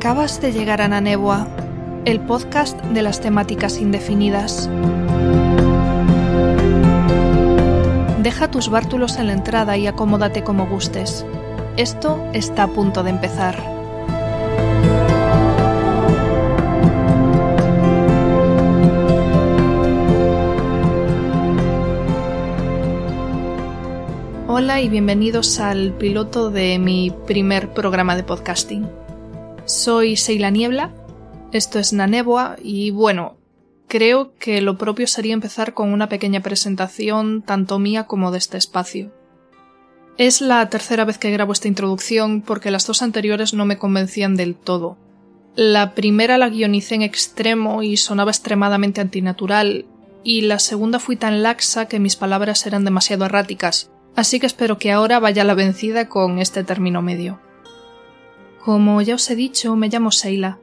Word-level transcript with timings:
Acabas 0.00 0.40
de 0.40 0.50
llegar 0.50 0.80
a 0.80 0.88
Nanebua, 0.88 1.46
el 2.06 2.20
podcast 2.20 2.82
de 2.84 3.02
las 3.02 3.20
temáticas 3.20 3.76
indefinidas. 3.76 4.66
Deja 8.22 8.50
tus 8.50 8.70
bártulos 8.70 9.18
en 9.18 9.26
la 9.26 9.34
entrada 9.34 9.76
y 9.76 9.86
acomódate 9.86 10.42
como 10.42 10.66
gustes. 10.66 11.26
Esto 11.76 12.18
está 12.32 12.62
a 12.62 12.68
punto 12.68 13.02
de 13.02 13.10
empezar. 13.10 13.62
Hola 24.48 24.80
y 24.80 24.88
bienvenidos 24.88 25.60
al 25.60 25.92
piloto 25.92 26.50
de 26.50 26.78
mi 26.78 27.12
primer 27.26 27.74
programa 27.74 28.16
de 28.16 28.22
podcasting. 28.22 28.88
Soy 29.70 30.16
Seila 30.16 30.50
Niebla, 30.50 30.92
esto 31.52 31.78
es 31.78 31.92
Naneboa 31.92 32.56
y 32.60 32.90
bueno, 32.90 33.36
creo 33.86 34.34
que 34.36 34.60
lo 34.62 34.76
propio 34.76 35.06
sería 35.06 35.32
empezar 35.32 35.74
con 35.74 35.92
una 35.92 36.08
pequeña 36.08 36.40
presentación 36.40 37.42
tanto 37.42 37.78
mía 37.78 38.08
como 38.08 38.32
de 38.32 38.38
este 38.38 38.58
espacio. 38.58 39.12
Es 40.18 40.40
la 40.40 40.68
tercera 40.70 41.04
vez 41.04 41.18
que 41.18 41.30
grabo 41.30 41.52
esta 41.52 41.68
introducción 41.68 42.42
porque 42.42 42.72
las 42.72 42.84
dos 42.84 43.00
anteriores 43.00 43.54
no 43.54 43.64
me 43.64 43.78
convencían 43.78 44.34
del 44.34 44.56
todo. 44.56 44.98
La 45.54 45.94
primera 45.94 46.36
la 46.36 46.48
guionicé 46.48 46.96
en 46.96 47.02
extremo 47.02 47.84
y 47.84 47.96
sonaba 47.96 48.32
extremadamente 48.32 49.00
antinatural, 49.00 49.86
y 50.24 50.40
la 50.40 50.58
segunda 50.58 50.98
fui 50.98 51.14
tan 51.14 51.44
laxa 51.44 51.86
que 51.86 52.00
mis 52.00 52.16
palabras 52.16 52.66
eran 52.66 52.84
demasiado 52.84 53.24
erráticas, 53.24 53.88
así 54.16 54.40
que 54.40 54.46
espero 54.46 54.78
que 54.78 54.90
ahora 54.90 55.20
vaya 55.20 55.44
la 55.44 55.54
vencida 55.54 56.08
con 56.08 56.40
este 56.40 56.64
término 56.64 57.02
medio. 57.02 57.38
Como 58.64 59.00
ya 59.00 59.14
os 59.14 59.30
he 59.30 59.36
dicho, 59.36 59.74
me 59.74 59.88
llamo 59.88 60.10
Seila. 60.10 60.58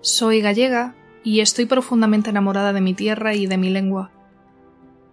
Soy 0.00 0.40
gallega 0.40 0.94
y 1.24 1.40
estoy 1.40 1.66
profundamente 1.66 2.30
enamorada 2.30 2.72
de 2.72 2.80
mi 2.80 2.94
tierra 2.94 3.34
y 3.34 3.46
de 3.46 3.56
mi 3.56 3.70
lengua. 3.70 4.12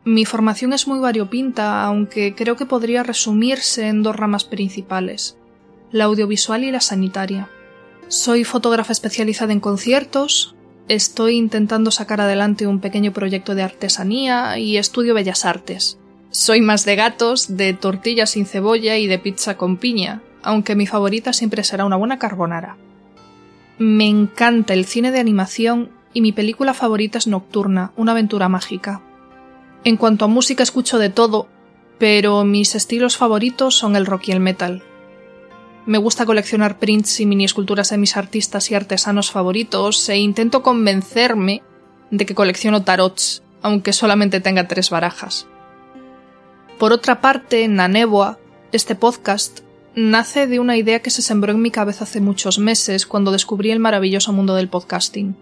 Mi 0.03 0.25
formación 0.25 0.73
es 0.73 0.87
muy 0.87 0.99
variopinta, 0.99 1.83
aunque 1.83 2.35
creo 2.35 2.55
que 2.55 2.65
podría 2.65 3.01
resumirse 3.03 3.87
en 3.87 4.03
dos 4.03 4.15
ramas 4.15 4.43
principales, 4.43 5.37
la 5.91 6.05
audiovisual 6.05 6.63
y 6.63 6.71
la 6.71 6.81
sanitaria. 6.81 7.49
Soy 8.07 8.43
fotógrafa 8.43 8.91
especializada 8.91 9.53
en 9.53 9.59
conciertos, 9.59 10.55
estoy 10.87 11.37
intentando 11.37 11.91
sacar 11.91 12.21
adelante 12.21 12.67
un 12.67 12.81
pequeño 12.81 13.13
proyecto 13.13 13.55
de 13.55 13.63
artesanía 13.63 14.59
y 14.59 14.77
estudio 14.77 15.13
bellas 15.13 15.45
artes. 15.45 15.97
Soy 16.29 16.61
más 16.61 16.85
de 16.85 16.95
gatos, 16.95 17.55
de 17.57 17.73
tortillas 17.73 18.31
sin 18.31 18.45
cebolla 18.45 18.97
y 18.97 19.07
de 19.07 19.19
pizza 19.19 19.55
con 19.55 19.77
piña, 19.77 20.23
aunque 20.43 20.75
mi 20.75 20.87
favorita 20.87 21.33
siempre 21.33 21.63
será 21.63 21.85
una 21.85 21.95
buena 21.95 22.19
carbonara. 22.19 22.77
Me 23.77 24.07
encanta 24.07 24.73
el 24.73 24.85
cine 24.85 25.11
de 25.11 25.19
animación 25.19 25.89
y 26.13 26.21
mi 26.21 26.31
película 26.31 26.73
favorita 26.73 27.17
es 27.17 27.27
Nocturna, 27.27 27.91
una 27.95 28.11
aventura 28.11 28.49
mágica. 28.49 29.01
En 29.83 29.97
cuanto 29.97 30.25
a 30.25 30.27
música 30.27 30.63
escucho 30.63 30.99
de 30.99 31.09
todo, 31.09 31.47
pero 31.97 32.43
mis 32.43 32.75
estilos 32.75 33.17
favoritos 33.17 33.75
son 33.75 33.95
el 33.95 34.05
rock 34.05 34.27
y 34.27 34.31
el 34.31 34.39
metal. 34.39 34.83
Me 35.85 35.97
gusta 35.97 36.25
coleccionar 36.25 36.77
prints 36.77 37.19
y 37.19 37.25
mini 37.25 37.45
esculturas 37.45 37.89
de 37.89 37.97
mis 37.97 38.15
artistas 38.15 38.69
y 38.69 38.75
artesanos 38.75 39.31
favoritos 39.31 40.07
e 40.09 40.17
intento 40.17 40.61
convencerme 40.61 41.63
de 42.11 42.25
que 42.25 42.35
colecciono 42.35 42.83
tarots, 42.83 43.41
aunque 43.63 43.93
solamente 43.93 44.41
tenga 44.41 44.67
tres 44.67 44.91
barajas. 44.91 45.47
Por 46.77 46.93
otra 46.93 47.21
parte, 47.21 47.67
Naneboa, 47.67 48.37
este 48.71 48.95
podcast, 48.95 49.61
nace 49.95 50.47
de 50.47 50.59
una 50.59 50.77
idea 50.77 51.01
que 51.01 51.09
se 51.09 51.21
sembró 51.21 51.51
en 51.51 51.61
mi 51.61 51.71
cabeza 51.71 52.05
hace 52.05 52.21
muchos 52.21 52.59
meses 52.59 53.05
cuando 53.05 53.31
descubrí 53.31 53.71
el 53.71 53.79
maravilloso 53.79 54.33
mundo 54.33 54.55
del 54.55 54.69
podcasting. 54.69 55.35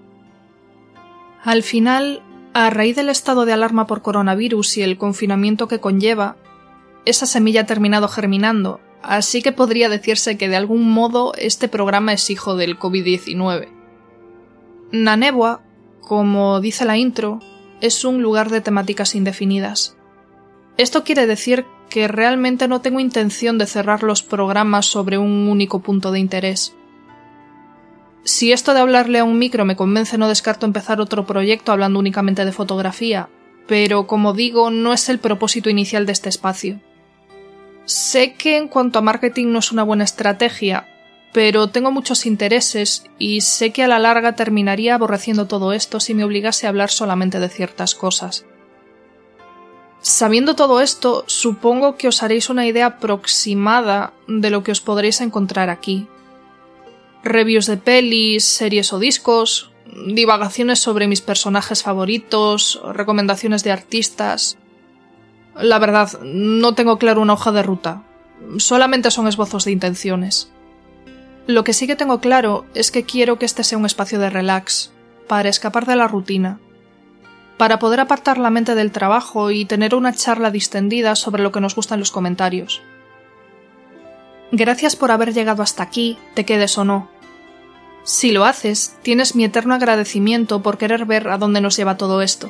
Al 1.43 1.63
final, 1.63 2.21
a 2.53 2.69
raíz 2.69 2.95
del 2.95 3.09
estado 3.09 3.45
de 3.45 3.53
alarma 3.53 3.87
por 3.87 4.01
coronavirus 4.01 4.77
y 4.77 4.81
el 4.81 4.97
confinamiento 4.97 5.67
que 5.67 5.79
conlleva, 5.79 6.35
esa 7.05 7.25
semilla 7.25 7.61
ha 7.61 7.65
terminado 7.65 8.07
germinando, 8.07 8.81
así 9.01 9.41
que 9.41 9.51
podría 9.51 9.89
decirse 9.89 10.37
que 10.37 10.49
de 10.49 10.57
algún 10.57 10.91
modo 10.91 11.33
este 11.37 11.67
programa 11.67 12.13
es 12.13 12.29
hijo 12.29 12.55
del 12.55 12.77
COVID-19. 12.77 13.69
Nanebua, 14.91 15.61
como 16.01 16.59
dice 16.59 16.85
la 16.85 16.97
intro, 16.97 17.39
es 17.81 18.03
un 18.03 18.21
lugar 18.21 18.49
de 18.49 18.61
temáticas 18.61 19.15
indefinidas. 19.15 19.95
Esto 20.77 21.03
quiere 21.03 21.27
decir 21.27 21.65
que 21.89 22.07
realmente 22.07 22.67
no 22.67 22.81
tengo 22.81 22.99
intención 22.99 23.57
de 23.57 23.65
cerrar 23.65 24.03
los 24.03 24.23
programas 24.23 24.85
sobre 24.85 25.17
un 25.17 25.47
único 25.49 25.79
punto 25.79 26.11
de 26.11 26.19
interés. 26.19 26.73
Si 28.23 28.51
esto 28.51 28.73
de 28.73 28.79
hablarle 28.79 29.19
a 29.19 29.23
un 29.23 29.39
micro 29.39 29.65
me 29.65 29.75
convence, 29.75 30.17
no 30.17 30.27
descarto 30.27 30.65
empezar 30.65 31.01
otro 31.01 31.25
proyecto 31.25 31.71
hablando 31.71 31.99
únicamente 31.99 32.45
de 32.45 32.51
fotografía, 32.51 33.29
pero 33.67 34.07
como 34.07 34.33
digo, 34.33 34.69
no 34.71 34.93
es 34.93 35.09
el 35.09 35.19
propósito 35.19 35.69
inicial 35.69 36.05
de 36.05 36.11
este 36.11 36.29
espacio. 36.29 36.79
Sé 37.85 38.33
que 38.33 38.57
en 38.57 38.67
cuanto 38.67 38.99
a 38.99 39.01
marketing 39.01 39.47
no 39.47 39.59
es 39.59 39.71
una 39.71 39.83
buena 39.83 40.03
estrategia, 40.03 40.87
pero 41.33 41.69
tengo 41.69 41.91
muchos 41.91 42.25
intereses 42.25 43.03
y 43.17 43.41
sé 43.41 43.71
que 43.71 43.83
a 43.83 43.87
la 43.87 43.99
larga 43.99 44.33
terminaría 44.33 44.95
aborreciendo 44.95 45.47
todo 45.47 45.73
esto 45.73 45.99
si 45.99 46.13
me 46.13 46.23
obligase 46.23 46.65
a 46.65 46.69
hablar 46.69 46.89
solamente 46.89 47.39
de 47.39 47.49
ciertas 47.49 47.95
cosas. 47.95 48.45
Sabiendo 50.01 50.55
todo 50.55 50.79
esto, 50.79 51.25
supongo 51.27 51.97
que 51.97 52.07
os 52.07 52.23
haréis 52.23 52.49
una 52.49 52.65
idea 52.65 52.85
aproximada 52.85 54.13
de 54.27 54.49
lo 54.49 54.63
que 54.63 54.71
os 54.71 54.79
podréis 54.79 55.19
encontrar 55.19 55.69
aquí. 55.69 56.07
Reviews 57.23 57.65
de 57.65 57.75
pelis, 57.75 58.45
series 58.45 58.93
o 58.93 58.99
discos, 58.99 59.71
divagaciones 60.07 60.79
sobre 60.79 61.07
mis 61.07 61.19
personajes 61.19 61.83
favoritos, 61.83 62.81
recomendaciones 62.93 63.63
de 63.63 63.71
artistas. 63.71 64.57
La 65.55 65.79
verdad, 65.79 66.21
no 66.21 66.75
tengo 66.75 66.97
claro 66.97 67.21
una 67.21 67.33
hoja 67.33 67.51
de 67.51 67.63
ruta. 67.63 68.03
Solamente 68.57 69.11
son 69.11 69.27
esbozos 69.27 69.65
de 69.65 69.71
intenciones. 69.71 70.49
Lo 71.45 71.65
que 71.65 71.73
sí 71.73 71.87
que 71.87 71.97
tengo 71.97 72.21
claro 72.21 72.65
es 72.73 72.91
que 72.91 73.03
quiero 73.03 73.37
que 73.37 73.45
este 73.45 73.65
sea 73.65 73.77
un 73.77 73.85
espacio 73.85 74.17
de 74.19 74.29
relax, 74.29 74.91
para 75.27 75.49
escapar 75.49 75.85
de 75.85 75.95
la 75.97 76.07
rutina, 76.07 76.59
para 77.59 77.77
poder 77.77 77.99
apartar 77.99 78.37
la 78.37 78.49
mente 78.49 78.73
del 78.73 78.93
trabajo 78.93 79.51
y 79.51 79.65
tener 79.65 79.93
una 79.93 80.13
charla 80.13 80.49
distendida 80.49 81.17
sobre 81.17 81.43
lo 81.43 81.51
que 81.51 81.59
nos 81.59 81.75
gustan 81.75 81.99
los 81.99 82.09
comentarios. 82.09 82.81
Gracias 84.53 84.95
por 84.95 85.11
haber 85.11 85.33
llegado 85.33 85.61
hasta 85.61 85.83
aquí, 85.83 86.17
te 86.35 86.45
quedes 86.45 86.77
o 86.77 86.85
no. 86.85 87.09
Si 88.03 88.31
lo 88.31 88.45
haces, 88.45 88.95
tienes 89.01 89.35
mi 89.35 89.43
eterno 89.43 89.73
agradecimiento 89.73 90.63
por 90.63 90.77
querer 90.77 91.03
ver 91.03 91.27
a 91.27 91.37
dónde 91.37 91.59
nos 91.59 91.75
lleva 91.75 91.97
todo 91.97 92.21
esto. 92.21 92.49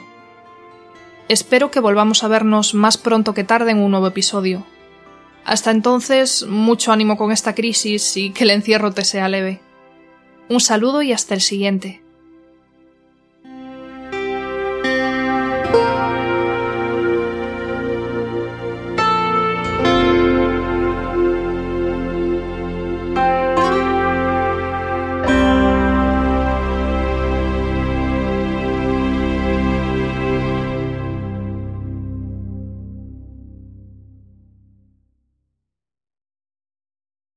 Espero 1.27 1.71
que 1.71 1.79
volvamos 1.79 2.23
a 2.23 2.27
vernos 2.27 2.75
más 2.75 2.99
pronto 2.99 3.33
que 3.33 3.43
tarde 3.43 3.71
en 3.71 3.79
un 3.79 3.89
nuevo 3.89 4.05
episodio. 4.05 4.63
Hasta 5.43 5.71
entonces, 5.71 6.45
mucho 6.45 6.91
ánimo 6.91 7.17
con 7.17 7.31
esta 7.31 7.55
crisis 7.55 8.15
y 8.15 8.29
que 8.29 8.43
el 8.43 8.51
encierro 8.51 8.91
te 8.91 9.03
sea 9.03 9.27
leve. 9.27 9.59
Un 10.49 10.59
saludo 10.59 11.01
y 11.01 11.13
hasta 11.13 11.33
el 11.33 11.41
siguiente. 11.41 12.03